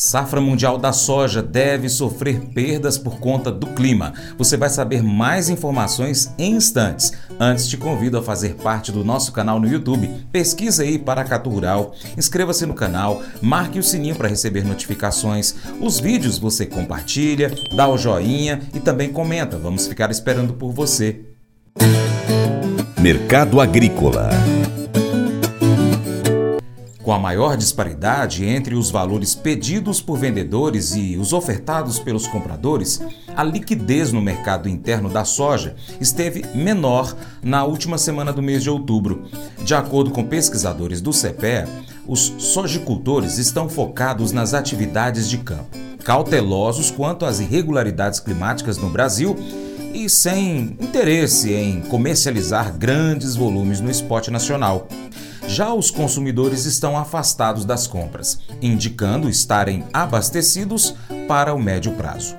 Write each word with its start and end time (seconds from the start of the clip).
Safra 0.00 0.40
mundial 0.40 0.78
da 0.78 0.92
soja 0.92 1.42
deve 1.42 1.88
sofrer 1.88 2.38
perdas 2.54 2.96
por 2.96 3.18
conta 3.18 3.50
do 3.50 3.66
clima. 3.66 4.14
Você 4.38 4.56
vai 4.56 4.70
saber 4.70 5.02
mais 5.02 5.48
informações 5.48 6.32
em 6.38 6.52
instantes. 6.52 7.12
Antes, 7.40 7.66
te 7.66 7.76
convido 7.76 8.16
a 8.16 8.22
fazer 8.22 8.54
parte 8.54 8.92
do 8.92 9.02
nosso 9.02 9.32
canal 9.32 9.58
no 9.58 9.66
YouTube. 9.66 10.08
Pesquisa 10.30 10.84
aí 10.84 11.00
Paracatu 11.00 11.50
Rural, 11.50 11.96
inscreva-se 12.16 12.64
no 12.64 12.74
canal, 12.74 13.20
marque 13.42 13.80
o 13.80 13.82
sininho 13.82 14.14
para 14.14 14.28
receber 14.28 14.64
notificações. 14.64 15.56
Os 15.80 15.98
vídeos 15.98 16.38
você 16.38 16.64
compartilha, 16.64 17.50
dá 17.74 17.88
o 17.88 17.98
joinha 17.98 18.60
e 18.72 18.78
também 18.78 19.12
comenta. 19.12 19.58
Vamos 19.58 19.88
ficar 19.88 20.12
esperando 20.12 20.52
por 20.52 20.70
você. 20.70 21.22
Mercado 23.00 23.60
Agrícola 23.60 24.30
com 27.08 27.14
a 27.14 27.18
maior 27.18 27.56
disparidade 27.56 28.44
entre 28.44 28.74
os 28.74 28.90
valores 28.90 29.34
pedidos 29.34 29.98
por 29.98 30.18
vendedores 30.18 30.94
e 30.94 31.16
os 31.16 31.32
ofertados 31.32 31.98
pelos 31.98 32.26
compradores, 32.26 33.00
a 33.34 33.42
liquidez 33.42 34.12
no 34.12 34.20
mercado 34.20 34.68
interno 34.68 35.08
da 35.08 35.24
soja 35.24 35.74
esteve 36.02 36.44
menor 36.54 37.16
na 37.42 37.64
última 37.64 37.96
semana 37.96 38.30
do 38.30 38.42
mês 38.42 38.62
de 38.62 38.68
outubro. 38.68 39.22
De 39.64 39.74
acordo 39.74 40.10
com 40.10 40.22
pesquisadores 40.22 41.00
do 41.00 41.10
CPE, 41.10 41.66
os 42.06 42.34
sojicultores 42.36 43.38
estão 43.38 43.70
focados 43.70 44.30
nas 44.30 44.52
atividades 44.52 45.30
de 45.30 45.38
campo, 45.38 45.78
cautelosos 46.04 46.90
quanto 46.90 47.24
às 47.24 47.40
irregularidades 47.40 48.20
climáticas 48.20 48.76
no 48.76 48.90
Brasil 48.90 49.34
e 49.94 50.10
sem 50.10 50.76
interesse 50.78 51.54
em 51.54 51.80
comercializar 51.80 52.76
grandes 52.76 53.34
volumes 53.34 53.80
no 53.80 53.90
esporte 53.90 54.30
nacional. 54.30 54.86
Já 55.48 55.72
os 55.72 55.90
consumidores 55.90 56.66
estão 56.66 56.94
afastados 56.94 57.64
das 57.64 57.86
compras, 57.86 58.38
indicando 58.60 59.30
estarem 59.30 59.82
abastecidos 59.94 60.94
para 61.26 61.54
o 61.54 61.58
médio 61.58 61.92
prazo. 61.92 62.36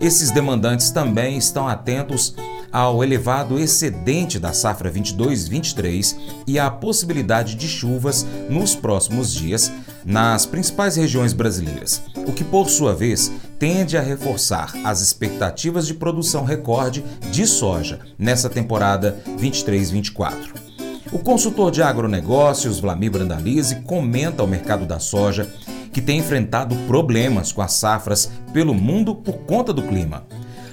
Esses 0.00 0.32
demandantes 0.32 0.90
também 0.90 1.38
estão 1.38 1.68
atentos 1.68 2.34
ao 2.72 3.02
elevado 3.04 3.60
excedente 3.60 4.40
da 4.40 4.52
safra 4.52 4.90
22-23 4.90 6.16
e 6.48 6.58
à 6.58 6.68
possibilidade 6.68 7.54
de 7.54 7.68
chuvas 7.68 8.26
nos 8.50 8.74
próximos 8.74 9.32
dias 9.32 9.70
nas 10.04 10.44
principais 10.44 10.96
regiões 10.96 11.32
brasileiras, 11.32 12.02
o 12.26 12.32
que, 12.32 12.42
por 12.42 12.68
sua 12.68 12.92
vez, 12.92 13.30
tende 13.56 13.96
a 13.96 14.02
reforçar 14.02 14.74
as 14.84 15.00
expectativas 15.00 15.86
de 15.86 15.94
produção 15.94 16.44
recorde 16.44 17.04
de 17.30 17.46
soja 17.46 18.00
nessa 18.18 18.50
temporada 18.50 19.16
23-24. 19.38 20.67
O 21.10 21.18
consultor 21.18 21.70
de 21.70 21.82
agronegócios, 21.82 22.80
Vlamir 22.80 23.10
Brandalize, 23.10 23.76
comenta 23.76 24.42
o 24.42 24.46
mercado 24.46 24.84
da 24.84 24.98
soja, 24.98 25.50
que 25.90 26.02
tem 26.02 26.18
enfrentado 26.18 26.76
problemas 26.86 27.50
com 27.50 27.62
as 27.62 27.72
safras 27.72 28.30
pelo 28.52 28.74
mundo 28.74 29.14
por 29.14 29.38
conta 29.38 29.72
do 29.72 29.82
clima. 29.82 30.26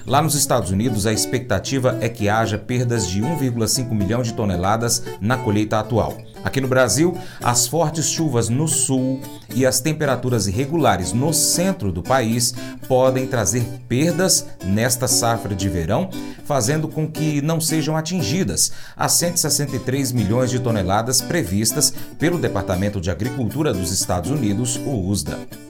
Lá 0.06 0.22
nos 0.22 0.36
Estados 0.36 0.70
Unidos, 0.70 1.04
a 1.04 1.12
expectativa 1.12 1.98
é 2.00 2.08
que 2.08 2.28
haja 2.28 2.56
perdas 2.56 3.08
de 3.08 3.20
1,5 3.20 3.90
milhão 3.90 4.22
de 4.22 4.34
toneladas 4.34 5.02
na 5.20 5.36
colheita 5.36 5.80
atual. 5.80 6.16
Aqui 6.44 6.60
no 6.60 6.68
Brasil, 6.68 7.18
as 7.42 7.66
fortes 7.66 8.08
chuvas 8.08 8.48
no 8.48 8.68
sul 8.68 9.20
e 9.52 9.66
as 9.66 9.80
temperaturas 9.80 10.46
irregulares 10.46 11.12
no 11.12 11.34
centro 11.34 11.90
do 11.90 12.04
país 12.04 12.54
podem 12.86 13.26
trazer 13.26 13.64
perdas 13.88 14.46
nesta 14.64 15.08
safra 15.08 15.56
de 15.56 15.68
verão, 15.68 16.08
fazendo 16.44 16.86
com 16.86 17.10
que 17.10 17.42
não 17.42 17.60
sejam 17.60 17.96
atingidas 17.96 18.70
as 18.96 19.10
163 19.14 20.12
milhões 20.12 20.52
de 20.52 20.60
toneladas 20.60 21.20
previstas 21.20 21.92
pelo 22.16 22.38
Departamento 22.38 23.00
de 23.00 23.10
Agricultura 23.10 23.74
dos 23.74 23.90
Estados 23.90 24.30
Unidos, 24.30 24.76
o 24.76 25.08
USDA. 25.08 25.65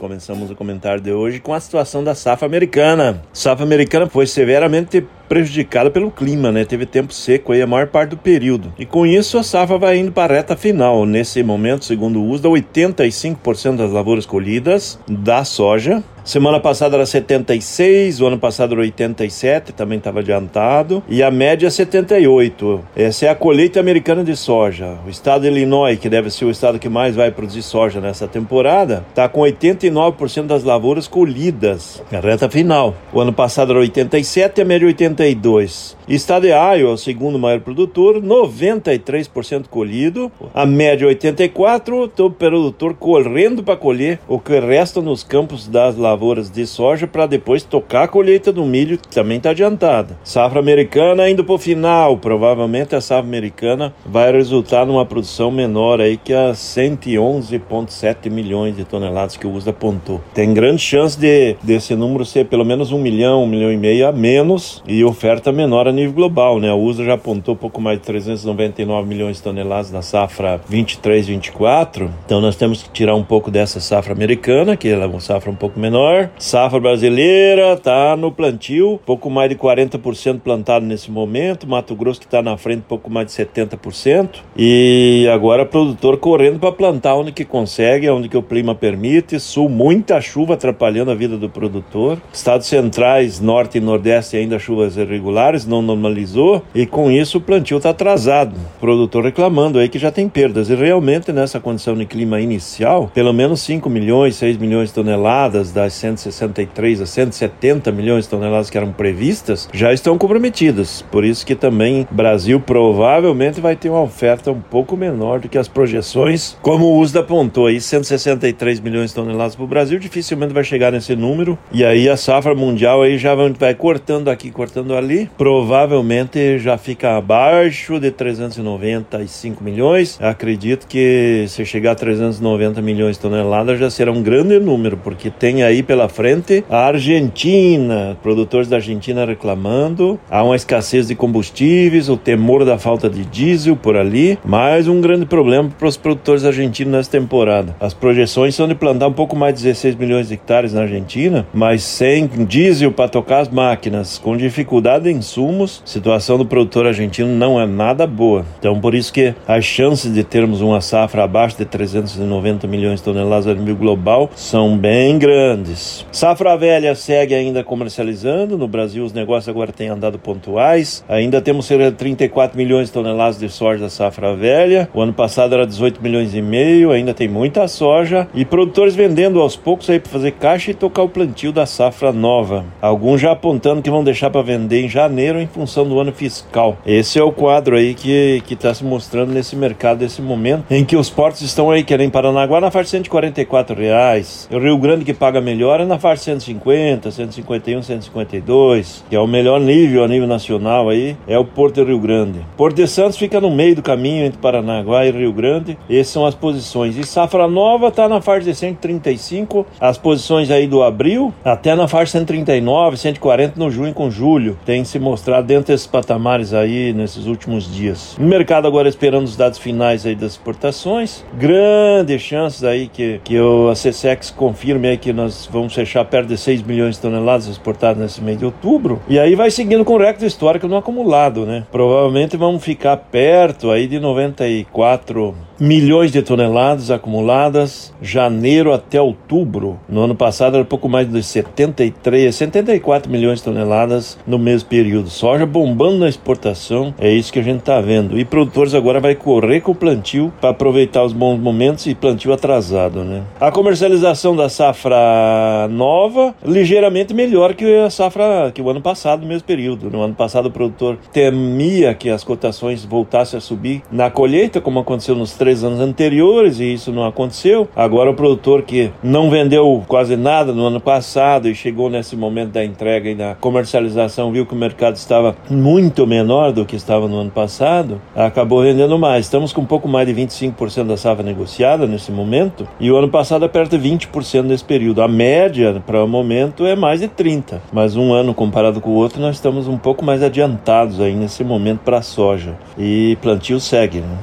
Começamos 0.00 0.50
o 0.50 0.56
comentário 0.56 1.02
de 1.02 1.12
hoje 1.12 1.40
com 1.40 1.52
a 1.52 1.60
situação 1.60 2.02
da 2.02 2.14
safra 2.14 2.46
americana. 2.46 3.20
Safra 3.34 3.66
americana 3.66 4.06
foi 4.06 4.26
severamente 4.26 5.06
prejudicada 5.30 5.92
pelo 5.92 6.10
clima, 6.10 6.50
né? 6.50 6.64
Teve 6.64 6.84
tempo 6.84 7.14
seco 7.14 7.52
aí 7.52 7.62
a 7.62 7.66
maior 7.66 7.86
parte 7.86 8.10
do 8.10 8.16
período. 8.16 8.74
E 8.76 8.84
com 8.84 9.06
isso 9.06 9.38
a 9.38 9.44
safra 9.44 9.78
vai 9.78 9.96
indo 9.96 10.10
para 10.10 10.34
a 10.34 10.36
reta 10.38 10.56
final. 10.56 11.06
Nesse 11.06 11.40
momento, 11.44 11.84
segundo 11.84 12.20
o 12.20 12.28
USDA, 12.28 12.48
85% 12.48 13.76
das 13.76 13.92
lavouras 13.92 14.26
colhidas 14.26 14.98
da 15.08 15.44
soja 15.44 16.02
Semana 16.24 16.60
passada 16.60 16.96
era 16.96 17.06
76, 17.06 18.20
o 18.20 18.26
ano 18.26 18.38
passado 18.38 18.74
era 18.74 18.82
87, 18.82 19.72
também 19.72 19.98
estava 19.98 20.20
adiantado, 20.20 21.02
e 21.08 21.22
a 21.22 21.30
média 21.30 21.66
é 21.66 21.70
78. 21.70 22.84
Essa 22.94 23.26
é 23.26 23.28
a 23.30 23.34
colheita 23.34 23.80
americana 23.80 24.22
de 24.22 24.36
soja. 24.36 24.98
O 25.06 25.10
estado 25.10 25.42
de 25.42 25.48
Illinois, 25.48 25.98
que 25.98 26.08
deve 26.08 26.30
ser 26.30 26.44
o 26.44 26.50
estado 26.50 26.78
que 26.78 26.88
mais 26.88 27.16
vai 27.16 27.30
produzir 27.30 27.62
soja 27.62 28.00
nessa 28.00 28.28
temporada, 28.28 29.04
está 29.08 29.28
com 29.28 29.40
89% 29.40 30.46
das 30.46 30.62
lavouras 30.62 31.08
colhidas 31.08 32.02
na 32.12 32.20
reta 32.20 32.48
final. 32.48 32.94
O 33.12 33.20
ano 33.20 33.32
passado 33.32 33.72
era 33.72 33.80
87 33.80 34.58
e 34.58 34.62
a 34.62 34.64
média 34.64 34.86
82. 35.20 35.96
Estado 36.08 36.42
de 36.42 36.48
Iowa, 36.48 36.94
o 36.94 36.98
segundo 36.98 37.38
maior 37.38 37.60
produtor, 37.60 38.20
93% 38.20 39.68
colhido, 39.68 40.32
a 40.54 40.64
média 40.66 41.06
84, 41.06 42.10
o 42.18 42.30
produtor 42.30 42.94
correndo 42.94 43.62
para 43.62 43.76
colher 43.76 44.18
o 44.26 44.38
que 44.38 44.58
resta 44.58 45.00
nos 45.00 45.22
campos 45.22 45.68
das 45.68 45.96
lavouras 45.96 46.50
de 46.50 46.66
soja 46.66 47.06
para 47.06 47.26
depois 47.26 47.62
tocar 47.62 48.04
a 48.04 48.08
colheita 48.08 48.50
do 48.50 48.64
milho, 48.64 48.98
que 48.98 49.08
também 49.08 49.36
está 49.36 49.50
adiantada. 49.50 50.18
Safra 50.24 50.58
americana 50.58 51.28
indo 51.30 51.44
para 51.44 51.54
o 51.54 51.58
final, 51.58 52.16
provavelmente 52.16 52.96
a 52.96 53.00
safra 53.00 53.28
americana 53.28 53.94
vai 54.04 54.32
resultar 54.32 54.86
numa 54.86 55.04
produção 55.04 55.50
menor 55.50 56.00
aí 56.00 56.16
que 56.16 56.32
a 56.32 56.52
111,7 56.52 58.30
milhões 58.30 58.76
de 58.76 58.84
toneladas 58.84 59.36
que 59.36 59.46
o 59.46 59.52
USDA 59.52 59.70
apontou. 59.70 60.20
Tem 60.34 60.52
grande 60.52 60.82
chance 60.82 61.18
de 61.18 61.56
desse 61.62 61.94
número 61.94 62.24
ser 62.24 62.46
pelo 62.46 62.64
menos 62.64 62.90
um 62.90 62.98
milhão, 62.98 63.44
um 63.44 63.46
milhão 63.46 63.70
e 63.70 63.76
meio 63.76 64.08
a 64.08 64.12
menos 64.12 64.82
e 64.88 65.04
oferta 65.10 65.52
menor 65.52 65.86
a 65.86 65.92
nível 65.92 66.14
global, 66.14 66.58
né? 66.58 66.70
A 66.70 66.74
USDA 66.74 67.04
já 67.04 67.14
apontou 67.14 67.54
pouco 67.54 67.80
mais 67.80 67.98
de 67.98 68.04
399 68.04 69.08
milhões 69.08 69.36
de 69.36 69.42
toneladas 69.42 69.90
na 69.90 70.02
safra 70.02 70.60
23-24, 70.70 72.08
então 72.24 72.40
nós 72.40 72.56
temos 72.56 72.82
que 72.82 72.90
tirar 72.90 73.14
um 73.14 73.24
pouco 73.24 73.50
dessa 73.50 73.80
safra 73.80 74.12
americana, 74.12 74.76
que 74.76 74.88
é 74.88 74.96
uma 75.06 75.20
safra 75.20 75.50
um 75.50 75.54
pouco 75.54 75.78
menor. 75.78 76.30
Safra 76.38 76.80
brasileira 76.80 77.74
está 77.74 78.16
no 78.16 78.32
plantio, 78.32 79.00
pouco 79.04 79.28
mais 79.28 79.50
de 79.50 79.56
40% 79.56 80.40
plantado 80.40 80.86
nesse 80.86 81.10
momento. 81.10 81.66
Mato 81.66 81.94
Grosso 81.94 82.20
que 82.20 82.26
está 82.26 82.42
na 82.42 82.56
frente, 82.56 82.84
pouco 82.88 83.10
mais 83.10 83.26
de 83.26 83.32
70%. 83.32 84.40
E 84.56 85.28
agora 85.32 85.66
produtor 85.66 86.18
correndo 86.18 86.58
para 86.58 86.72
plantar 86.72 87.14
onde 87.14 87.32
que 87.32 87.44
consegue, 87.44 88.08
onde 88.08 88.28
que 88.28 88.36
o 88.36 88.42
clima 88.42 88.74
permite. 88.74 89.38
Sul, 89.38 89.68
muita 89.68 90.20
chuva 90.20 90.54
atrapalhando 90.54 91.10
a 91.10 91.14
vida 91.14 91.36
do 91.36 91.48
produtor. 91.48 92.18
Estados 92.32 92.66
centrais, 92.66 93.40
norte 93.40 93.78
e 93.78 93.80
nordeste 93.80 94.36
ainda 94.36 94.58
chuvas 94.58 94.89
irregulares, 94.96 95.66
não 95.66 95.82
normalizou. 95.82 96.62
E 96.74 96.86
com 96.86 97.10
isso 97.10 97.38
o 97.38 97.40
plantio 97.40 97.76
está 97.76 97.90
atrasado. 97.90 98.54
O 98.76 98.80
produtor 98.80 99.24
reclamando 99.24 99.78
aí 99.78 99.88
que 99.88 99.98
já 99.98 100.10
tem 100.10 100.28
perdas. 100.28 100.70
E 100.70 100.74
realmente 100.74 101.32
nessa 101.32 101.60
condição 101.60 101.94
de 101.96 102.06
clima 102.06 102.40
inicial, 102.40 103.10
pelo 103.12 103.32
menos 103.32 103.60
5 103.62 103.88
milhões, 103.88 104.36
6 104.36 104.56
milhões 104.56 104.88
de 104.88 104.94
toneladas 104.94 105.72
das 105.72 105.92
163 105.94 107.00
a 107.00 107.06
170 107.06 107.92
milhões 107.92 108.24
de 108.24 108.30
toneladas 108.30 108.70
que 108.70 108.76
eram 108.76 108.92
previstas 108.92 109.68
já 109.72 109.92
estão 109.92 110.16
comprometidas. 110.18 111.02
Por 111.10 111.24
isso 111.24 111.44
que 111.46 111.54
também 111.54 112.06
Brasil 112.10 112.60
provavelmente 112.60 113.60
vai 113.60 113.76
ter 113.76 113.88
uma 113.88 114.02
oferta 114.02 114.50
um 114.50 114.60
pouco 114.60 114.96
menor 114.96 115.40
do 115.40 115.48
que 115.48 115.58
as 115.58 115.68
projeções. 115.68 116.56
Como 116.62 116.86
o 116.86 116.98
USDA 117.00 117.20
apontou 117.20 117.66
aí, 117.66 117.80
163 117.80 118.80
milhões 118.80 119.10
de 119.10 119.16
toneladas 119.16 119.54
para 119.54 119.64
o 119.64 119.68
Brasil, 119.68 119.98
dificilmente 119.98 120.52
vai 120.52 120.64
chegar 120.64 120.92
nesse 120.92 121.14
número. 121.14 121.58
E 121.72 121.84
aí 121.84 122.08
a 122.08 122.16
safra 122.16 122.54
mundial 122.54 123.02
aí 123.02 123.18
já 123.18 123.34
vai 123.34 123.74
cortando 123.74 124.28
aqui, 124.28 124.50
cortando 124.50 124.79
ali. 124.96 125.30
Provavelmente 125.36 126.58
já 126.58 126.76
fica 126.78 127.16
abaixo 127.16 127.98
de 127.98 128.10
395 128.10 129.62
milhões. 129.62 130.18
Acredito 130.20 130.86
que 130.86 131.44
se 131.48 131.64
chegar 131.64 131.92
a 131.92 131.94
390 131.94 132.80
milhões 132.80 133.16
de 133.16 133.22
toneladas 133.22 133.78
já 133.78 133.90
será 133.90 134.10
um 134.10 134.22
grande 134.22 134.58
número, 134.58 134.96
porque 134.96 135.30
tem 135.30 135.62
aí 135.62 135.82
pela 135.82 136.08
frente. 136.08 136.64
A 136.68 136.86
Argentina, 136.86 138.16
produtores 138.22 138.68
da 138.68 138.76
Argentina 138.76 139.24
reclamando. 139.24 140.18
Há 140.30 140.42
uma 140.42 140.56
escassez 140.56 141.08
de 141.08 141.14
combustíveis, 141.14 142.08
o 142.08 142.16
temor 142.16 142.64
da 142.64 142.78
falta 142.78 143.08
de 143.08 143.24
diesel 143.24 143.76
por 143.76 143.96
ali. 143.96 144.38
Mais 144.44 144.88
um 144.88 145.00
grande 145.00 145.26
problema 145.26 145.70
para 145.78 145.88
os 145.88 145.96
produtores 145.96 146.44
argentinos 146.44 146.92
nessa 146.92 147.10
temporada. 147.10 147.76
As 147.80 147.94
projeções 147.94 148.54
são 148.54 148.66
de 148.66 148.74
plantar 148.74 149.08
um 149.08 149.12
pouco 149.12 149.36
mais 149.36 149.54
de 149.54 149.62
16 149.62 149.94
milhões 149.96 150.28
de 150.28 150.34
hectares 150.34 150.72
na 150.72 150.82
Argentina, 150.82 151.46
mas 151.52 151.82
sem 151.82 152.26
diesel 152.26 152.92
para 152.92 153.08
tocar 153.08 153.40
as 153.40 153.48
máquinas, 153.48 154.18
com 154.18 154.36
dificuldade 154.36 154.69
dificuldade 154.70 155.04
de 155.04 155.10
insumos, 155.10 155.82
situação 155.84 156.38
do 156.38 156.46
produtor 156.46 156.86
argentino 156.86 157.28
não 157.28 157.60
é 157.60 157.66
nada 157.66 158.06
boa. 158.06 158.46
Então, 158.60 158.80
por 158.80 158.94
isso 158.94 159.12
que 159.12 159.34
as 159.48 159.64
chances 159.64 160.14
de 160.14 160.22
termos 160.22 160.60
uma 160.60 160.80
safra 160.80 161.24
abaixo 161.24 161.58
de 161.58 161.64
390 161.64 162.68
milhões 162.68 163.00
de 163.00 163.04
toneladas 163.04 163.48
a 163.48 163.54
nível 163.54 163.74
global 163.74 164.30
são 164.36 164.78
bem 164.78 165.18
grandes. 165.18 166.06
Safra 166.12 166.56
velha 166.56 166.94
segue 166.94 167.34
ainda 167.34 167.64
comercializando. 167.64 168.56
No 168.56 168.68
Brasil, 168.68 169.02
os 169.02 169.12
negócios 169.12 169.48
agora 169.48 169.72
têm 169.72 169.88
andado 169.88 170.20
pontuais. 170.20 171.04
Ainda 171.08 171.40
temos 171.40 171.66
cerca 171.66 171.90
de 171.90 171.96
34 171.96 172.56
milhões 172.56 172.86
de 172.86 172.92
toneladas 172.92 173.40
de 173.40 173.48
soja 173.48 173.82
da 173.82 173.90
safra 173.90 174.36
velha. 174.36 174.88
O 174.94 175.00
ano 175.00 175.12
passado 175.12 175.52
era 175.52 175.66
18 175.66 176.00
milhões 176.00 176.32
e 176.32 176.40
meio. 176.40 176.92
Ainda 176.92 177.12
tem 177.12 177.26
muita 177.26 177.66
soja 177.66 178.28
e 178.32 178.44
produtores 178.44 178.94
vendendo 178.94 179.40
aos 179.40 179.56
poucos 179.56 179.90
aí 179.90 179.98
para 179.98 180.12
fazer 180.12 180.30
caixa 180.32 180.70
e 180.70 180.74
tocar 180.74 181.02
o 181.02 181.08
plantio 181.08 181.50
da 181.50 181.66
safra 181.66 182.12
nova. 182.12 182.64
Alguns 182.80 183.20
já 183.20 183.32
apontando 183.32 183.82
que 183.82 183.90
vão 183.90 184.04
deixar 184.04 184.30
para 184.30 184.42
vender 184.42 184.59
em 184.70 184.88
janeiro 184.88 185.40
em 185.40 185.46
função 185.46 185.88
do 185.88 185.98
ano 186.00 186.12
fiscal. 186.12 186.78
Esse 186.84 187.18
é 187.18 187.22
o 187.22 187.32
quadro 187.32 187.76
aí 187.76 187.94
que 187.94 188.42
está 188.50 188.72
se 188.74 188.84
mostrando 188.84 189.32
nesse 189.32 189.54
mercado 189.56 190.00
nesse 190.00 190.22
momento 190.22 190.64
em 190.70 190.84
que 190.84 190.96
os 190.96 191.10
portos 191.10 191.42
estão 191.42 191.70
aí 191.70 191.84
querendo 191.84 192.10
Paranaguá 192.10 192.60
na 192.60 192.70
faixa 192.70 192.84
de 192.84 192.90
144 192.90 193.76
reais. 193.76 194.48
O 194.50 194.58
Rio 194.58 194.76
Grande 194.78 195.04
que 195.04 195.14
paga 195.14 195.40
melhor 195.40 195.80
é 195.80 195.84
na 195.84 195.98
faixa 195.98 196.16
de 196.16 196.24
150, 196.24 197.10
151, 197.10 197.82
152, 197.82 199.04
que 199.08 199.16
é 199.16 199.20
o 199.20 199.26
melhor 199.26 199.60
nível 199.60 200.04
a 200.04 200.08
nível 200.08 200.26
nacional 200.26 200.88
aí, 200.88 201.16
é 201.26 201.38
o 201.38 201.44
Porto 201.44 201.76
de 201.76 201.84
Rio 201.84 201.98
Grande. 201.98 202.40
Porto 202.56 202.76
de 202.76 202.86
Santos 202.86 203.16
fica 203.16 203.40
no 203.40 203.50
meio 203.50 203.76
do 203.76 203.82
caminho 203.82 204.24
entre 204.24 204.38
Paranaguá 204.38 205.06
e 205.06 205.10
Rio 205.10 205.32
Grande. 205.32 205.78
Essas 205.88 206.08
são 206.08 206.26
as 206.26 206.34
posições. 206.34 206.96
E 206.96 207.04
Safra 207.04 207.46
Nova 207.46 207.88
está 207.88 208.08
na 208.08 208.20
faixa 208.20 208.46
de 208.46 208.54
135, 208.54 209.66
as 209.80 209.98
posições 209.98 210.50
aí 210.50 210.66
do 210.66 210.82
abril, 210.82 211.32
até 211.44 211.74
na 211.74 211.86
faixa 211.86 212.12
139, 212.12 212.96
140 212.96 213.58
no 213.58 213.70
junho 213.70 213.94
com 213.94 214.10
julho. 214.10 214.49
Tem 214.64 214.84
se 214.84 214.98
mostrado 214.98 215.46
dentro 215.46 215.72
desses 215.72 215.86
patamares 215.86 216.52
aí 216.52 216.92
nesses 216.92 217.26
últimos 217.26 217.72
dias. 217.72 218.16
O 218.18 218.22
mercado 218.22 218.66
agora 218.66 218.88
esperando 218.88 219.24
os 219.24 219.36
dados 219.36 219.58
finais 219.58 220.06
aí 220.06 220.14
das 220.14 220.32
exportações. 220.32 221.24
Grandes 221.34 222.20
chances 222.22 222.64
aí 222.64 222.88
que, 222.88 223.20
que 223.24 223.36
a 223.36 223.72
CSEX 223.72 224.30
confirme 224.30 224.88
aí 224.88 224.96
que 224.96 225.12
nós 225.12 225.48
vamos 225.50 225.74
fechar 225.74 226.04
perto 226.04 226.28
de 226.28 226.36
6 226.36 226.62
milhões 226.62 226.96
de 226.96 227.02
toneladas 227.02 227.46
exportadas 227.46 227.98
nesse 227.98 228.22
mês 228.22 228.38
de 228.38 228.44
outubro. 228.44 229.00
E 229.08 229.18
aí 229.18 229.34
vai 229.34 229.50
seguindo 229.50 229.84
com 229.84 229.94
o 229.94 229.98
recorde 229.98 230.26
histórico 230.26 230.66
no 230.66 230.76
acumulado, 230.76 231.46
né? 231.46 231.64
Provavelmente 231.70 232.36
vamos 232.36 232.62
ficar 232.62 232.96
perto 232.96 233.70
aí 233.70 233.86
de 233.86 233.98
94 233.98 235.34
milhões 235.60 236.10
de 236.10 236.22
toneladas 236.22 236.90
acumuladas, 236.90 237.92
janeiro 238.00 238.72
até 238.72 239.00
outubro. 239.00 239.78
No 239.86 240.00
ano 240.00 240.14
passado 240.14 240.56
era 240.56 240.64
pouco 240.64 240.88
mais 240.88 241.08
de 241.08 241.22
73, 241.22 242.34
74 242.34 243.12
milhões 243.12 243.38
de 243.38 243.44
toneladas 243.44 244.18
no 244.26 244.38
mesmo 244.40 244.68
período. 244.68 245.10
Soja 245.10 245.46
bombando 245.46 245.98
na 245.98 246.08
exportação, 246.08 246.94
é 246.98 247.10
isso 247.10 247.32
que 247.32 247.38
a 247.38 247.42
gente 247.42 247.60
está 247.60 247.80
vendo. 247.80 248.18
E 248.18 248.24
produtores 248.24 248.74
agora 248.74 249.00
vai 249.00 249.14
correr 249.14 249.60
com 249.60 249.72
o 249.72 249.74
plantio 249.74 250.32
para 250.40 250.50
aproveitar 250.50 251.04
os 251.04 251.12
bons 251.12 251.38
momentos 251.38 251.86
e 251.86 251.94
plantio 251.94 252.32
atrasado, 252.32 253.04
né? 253.04 253.22
A 253.40 253.50
comercialização 253.50 254.34
da 254.34 254.48
safra 254.48 255.68
nova 255.70 256.34
ligeiramente 256.44 257.14
melhor 257.14 257.54
que 257.54 257.76
a 257.76 257.90
safra 257.90 258.50
que 258.54 258.62
o 258.62 258.70
ano 258.70 258.80
passado, 258.80 259.22
no 259.22 259.28
mesmo 259.28 259.44
período. 259.44 259.90
No 259.90 260.02
ano 260.02 260.14
passado 260.14 260.46
o 260.46 260.50
produtor 260.50 260.98
temia 261.12 261.94
que 261.94 262.10
as 262.10 262.24
cotações 262.24 262.84
voltassem 262.84 263.38
a 263.38 263.40
subir 263.40 263.82
na 263.90 264.10
colheita, 264.10 264.60
como 264.60 264.80
aconteceu 264.80 265.14
nos 265.14 265.32
três 265.34 265.64
anos 265.64 265.80
anteriores 265.80 266.60
e 266.60 266.72
isso 266.72 266.92
não 266.92 267.04
aconteceu. 267.04 267.68
Agora 267.74 268.10
o 268.10 268.14
produtor 268.14 268.62
que 268.62 268.90
não 269.02 269.30
vendeu 269.30 269.82
quase 269.86 270.16
nada 270.16 270.52
no 270.52 270.66
ano 270.66 270.80
passado 270.80 271.48
e 271.48 271.54
chegou 271.54 271.90
nesse 271.90 272.16
momento 272.16 272.52
da 272.52 272.64
entrega 272.64 273.10
e 273.10 273.14
da 273.14 273.34
comercialização 273.34 274.29
viu 274.30 274.46
que 274.46 274.54
o 274.54 274.56
mercado 274.56 274.96
estava 274.96 275.36
muito 275.48 276.06
menor 276.06 276.52
do 276.52 276.64
que 276.64 276.76
estava 276.76 277.08
no 277.08 277.18
ano 277.18 277.30
passado, 277.30 278.00
acabou 278.14 278.62
vendendo 278.62 278.98
mais. 278.98 279.26
Estamos 279.26 279.52
com 279.52 279.60
um 279.62 279.66
pouco 279.66 279.88
mais 279.88 280.06
de 280.06 280.14
25% 280.14 280.86
da 280.86 280.96
safra 280.96 281.24
negociada 281.24 281.86
nesse 281.86 282.10
momento 282.10 282.66
e 282.78 282.90
o 282.90 282.96
ano 282.96 283.08
passado 283.08 283.48
perto 283.48 283.76
de 283.76 283.88
20% 283.88 284.42
nesse 284.42 284.64
período. 284.64 285.02
A 285.02 285.08
média 285.08 285.82
para 285.86 286.02
o 286.02 286.08
momento 286.08 286.64
é 286.64 286.74
mais 286.74 287.00
de 287.00 287.08
30, 287.08 287.62
mas 287.72 287.96
um 287.96 288.12
ano 288.12 288.34
comparado 288.34 288.80
com 288.80 288.90
o 288.90 288.94
outro 288.94 289.20
nós 289.20 289.36
estamos 289.36 289.68
um 289.68 289.76
pouco 289.76 290.04
mais 290.04 290.22
adiantados 290.22 291.00
aí 291.00 291.14
nesse 291.14 291.44
momento 291.44 291.80
para 291.80 291.98
a 291.98 292.02
soja 292.02 292.56
e 292.78 293.16
plantio 293.20 293.60
segue, 293.60 294.00
né? 294.00 294.18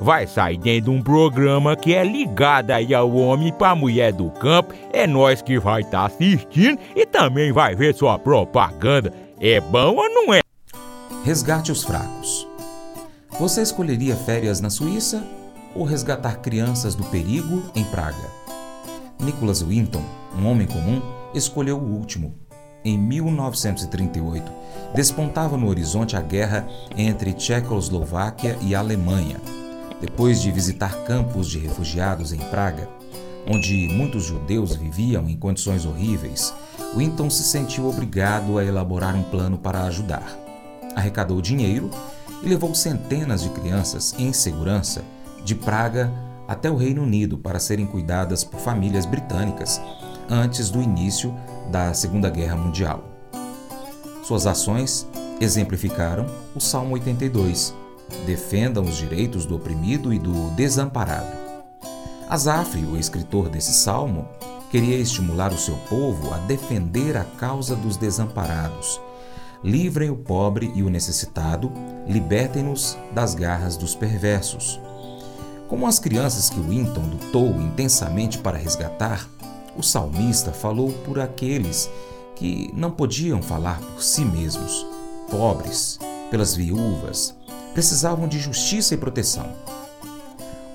vai 0.00 0.26
sair 0.26 0.56
dentro 0.56 0.90
de 0.90 0.98
um 0.98 1.02
programa 1.02 1.76
que 1.76 1.94
é 1.94 2.02
ligado 2.02 2.70
aí 2.70 2.94
ao 2.94 3.12
homem 3.12 3.52
para 3.52 3.74
mulher 3.74 4.12
do 4.12 4.30
campo. 4.30 4.74
É 4.92 5.06
nós 5.06 5.42
que 5.42 5.58
vai 5.58 5.82
estar 5.82 6.00
tá 6.00 6.06
assistindo 6.06 6.78
e 6.96 7.04
também 7.04 7.52
vai 7.52 7.76
ver 7.76 7.94
sua 7.94 8.18
propaganda. 8.18 9.12
É 9.38 9.60
bom 9.60 9.96
ou 9.96 10.08
não 10.08 10.32
é? 10.32 10.40
Resgate 11.24 11.70
os 11.70 11.84
fracos. 11.84 12.48
Você 13.38 13.62
escolheria 13.62 14.16
férias 14.16 14.60
na 14.60 14.70
Suíça 14.70 15.24
ou 15.74 15.84
resgatar 15.84 16.40
crianças 16.40 16.94
do 16.94 17.04
perigo 17.04 17.62
em 17.74 17.84
Praga? 17.84 18.40
Nicholas 19.18 19.62
Winton, 19.62 20.02
um 20.38 20.46
homem 20.46 20.66
comum, 20.66 21.02
escolheu 21.34 21.76
o 21.76 21.94
último. 21.96 22.34
Em 22.82 22.96
1938, 22.96 24.50
despontava 24.94 25.58
no 25.58 25.68
horizonte 25.68 26.16
a 26.16 26.22
guerra 26.22 26.66
entre 26.96 27.34
Tchecoslováquia 27.34 28.56
e 28.62 28.74
Alemanha. 28.74 29.59
Depois 30.00 30.40
de 30.40 30.50
visitar 30.50 31.04
campos 31.04 31.48
de 31.48 31.58
refugiados 31.58 32.32
em 32.32 32.38
Praga, 32.38 32.88
onde 33.46 33.88
muitos 33.88 34.24
judeus 34.24 34.74
viviam 34.74 35.28
em 35.28 35.36
condições 35.36 35.84
horríveis, 35.84 36.54
Winton 36.96 37.28
se 37.30 37.44
sentiu 37.44 37.88
obrigado 37.88 38.58
a 38.58 38.64
elaborar 38.64 39.14
um 39.14 39.22
plano 39.22 39.58
para 39.58 39.82
ajudar. 39.84 40.38
Arrecadou 40.96 41.40
dinheiro 41.40 41.90
e 42.42 42.48
levou 42.48 42.74
centenas 42.74 43.42
de 43.42 43.50
crianças 43.50 44.14
em 44.18 44.32
segurança 44.32 45.04
de 45.44 45.54
Praga 45.54 46.10
até 46.48 46.70
o 46.70 46.76
Reino 46.76 47.02
Unido 47.02 47.38
para 47.38 47.60
serem 47.60 47.86
cuidadas 47.86 48.42
por 48.42 48.58
famílias 48.58 49.06
britânicas 49.06 49.80
antes 50.28 50.70
do 50.70 50.82
início 50.82 51.34
da 51.70 51.94
Segunda 51.94 52.28
Guerra 52.28 52.56
Mundial. 52.56 53.04
Suas 54.24 54.46
ações 54.46 55.06
exemplificaram 55.40 56.26
o 56.54 56.60
Salmo 56.60 56.94
82: 56.94 57.74
defendam 58.26 58.84
os 58.84 58.96
direitos 58.96 59.46
do 59.46 59.56
oprimido 59.56 60.12
e 60.12 60.18
do 60.18 60.50
desamparado. 60.50 61.36
Asaf, 62.28 62.78
o 62.78 62.96
escritor 62.96 63.48
desse 63.48 63.72
salmo, 63.72 64.28
queria 64.70 64.96
estimular 64.96 65.52
o 65.52 65.58
seu 65.58 65.76
povo 65.88 66.32
a 66.32 66.38
defender 66.38 67.16
a 67.16 67.24
causa 67.24 67.74
dos 67.74 67.96
desamparados 67.96 69.00
Livrem 69.62 70.08
o 70.08 70.16
pobre 70.16 70.72
e 70.74 70.82
o 70.82 70.88
necessitado, 70.88 71.70
libertem-nos 72.06 72.96
das 73.12 73.34
garras 73.34 73.76
dos 73.76 73.94
perversos. 73.94 74.80
Como 75.68 75.86
as 75.86 75.98
crianças 75.98 76.48
que 76.48 76.58
Winton 76.58 77.02
lutou 77.02 77.48
intensamente 77.60 78.38
para 78.38 78.56
resgatar, 78.56 79.28
o 79.76 79.82
salmista 79.82 80.50
falou 80.50 80.90
por 81.04 81.20
aqueles 81.20 81.90
que 82.36 82.70
não 82.74 82.90
podiam 82.90 83.42
falar 83.42 83.78
por 83.80 84.02
si 84.02 84.24
mesmos, 84.24 84.86
pobres, 85.30 85.98
pelas 86.30 86.56
viúvas, 86.56 87.34
precisavam 87.72 88.28
de 88.28 88.38
justiça 88.38 88.94
e 88.94 88.98
proteção. 88.98 89.46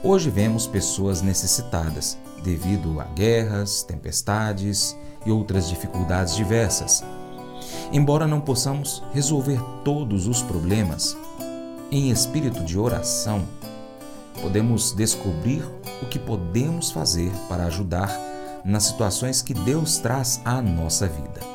Hoje 0.03 0.29
vemos 0.29 0.67
pessoas 0.67 1.21
necessitadas 1.21 2.17
devido 2.43 2.99
a 2.99 3.05
guerras, 3.05 3.81
tempestades 3.83 4.95
e 5.25 5.31
outras 5.31 5.67
dificuldades 5.67 6.35
diversas 6.35 7.03
Embora 7.91 8.27
não 8.27 8.41
possamos 8.41 9.03
resolver 9.13 9.59
todos 9.83 10.27
os 10.27 10.41
problemas, 10.41 11.15
em 11.91 12.09
espírito 12.09 12.63
de 12.63 12.77
oração, 12.77 13.43
podemos 14.41 14.91
descobrir 14.91 15.63
o 16.01 16.07
que 16.07 16.19
podemos 16.19 16.91
fazer 16.91 17.31
para 17.47 17.65
ajudar 17.65 18.11
nas 18.63 18.83
situações 18.83 19.41
que 19.41 19.53
Deus 19.53 19.99
traz 19.99 20.41
à 20.43 20.61
nossa 20.61 21.07
vida. 21.07 21.54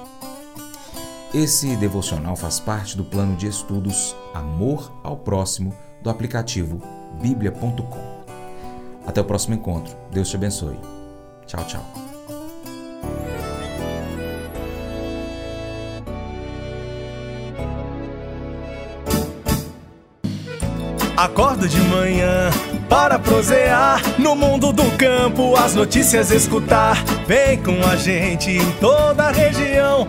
Esse 1.32 1.76
devocional 1.76 2.34
faz 2.34 2.58
parte 2.58 2.96
do 2.96 3.04
plano 3.04 3.36
de 3.36 3.46
estudos 3.46 4.16
Amor 4.34 4.90
ao 5.04 5.16
Próximo 5.16 5.72
do 6.02 6.10
aplicativo 6.10 6.82
bíblia.com. 7.22 8.24
Até 9.06 9.20
o 9.20 9.24
próximo 9.24 9.54
encontro. 9.54 9.96
Deus 10.10 10.28
te 10.28 10.34
abençoe. 10.34 10.76
Tchau, 11.46 11.64
tchau. 11.66 11.84
Acordo 21.16 21.68
de 21.68 21.78
manhã 21.82 22.50
para 22.88 23.20
prosear 23.20 24.02
no 24.18 24.34
mundo 24.34 24.72
do 24.72 24.90
campo, 24.96 25.54
as 25.54 25.76
notícias 25.76 26.32
escutar. 26.32 26.96
Vem 27.26 27.62
com 27.62 27.86
a 27.86 27.94
gente 27.94 28.50
em 28.50 28.72
toda 28.80 29.28
a 29.28 29.30
região 29.30 30.08